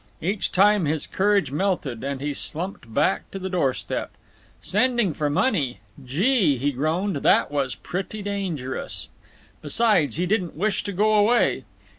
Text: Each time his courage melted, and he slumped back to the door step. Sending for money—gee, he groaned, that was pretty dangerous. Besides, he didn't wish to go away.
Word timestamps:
Each 0.19 0.51
time 0.51 0.85
his 0.85 1.05
courage 1.05 1.51
melted, 1.51 2.03
and 2.03 2.21
he 2.21 2.33
slumped 2.33 2.91
back 2.91 3.29
to 3.29 3.37
the 3.37 3.51
door 3.51 3.75
step. 3.75 4.09
Sending 4.59 5.13
for 5.13 5.29
money—gee, 5.29 6.57
he 6.57 6.71
groaned, 6.71 7.17
that 7.17 7.51
was 7.51 7.75
pretty 7.75 8.23
dangerous. 8.23 9.09
Besides, 9.61 10.15
he 10.15 10.25
didn't 10.25 10.55
wish 10.57 10.83
to 10.85 10.91
go 10.91 11.13
away. 11.13 11.65